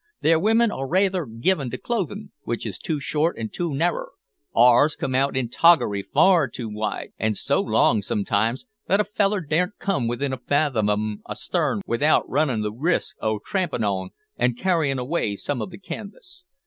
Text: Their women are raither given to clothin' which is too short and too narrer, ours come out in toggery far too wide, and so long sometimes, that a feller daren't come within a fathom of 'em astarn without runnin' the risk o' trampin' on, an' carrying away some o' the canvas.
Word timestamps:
Their 0.21 0.39
women 0.39 0.71
are 0.71 0.87
raither 0.87 1.27
given 1.27 1.69
to 1.69 1.77
clothin' 1.77 2.31
which 2.41 2.65
is 2.65 2.79
too 2.79 2.99
short 2.99 3.37
and 3.37 3.53
too 3.53 3.71
narrer, 3.71 4.13
ours 4.55 4.95
come 4.95 5.13
out 5.13 5.37
in 5.37 5.47
toggery 5.47 6.01
far 6.01 6.47
too 6.47 6.69
wide, 6.69 7.11
and 7.19 7.37
so 7.37 7.61
long 7.61 8.01
sometimes, 8.01 8.65
that 8.87 8.99
a 8.99 9.03
feller 9.03 9.41
daren't 9.41 9.77
come 9.77 10.07
within 10.07 10.33
a 10.33 10.37
fathom 10.39 10.89
of 10.89 10.97
'em 10.97 11.21
astarn 11.29 11.83
without 11.85 12.27
runnin' 12.27 12.63
the 12.63 12.73
risk 12.73 13.15
o' 13.21 13.37
trampin' 13.45 13.83
on, 13.83 14.09
an' 14.37 14.55
carrying 14.55 14.97
away 14.97 15.35
some 15.35 15.61
o' 15.61 15.67
the 15.67 15.77
canvas. 15.77 16.45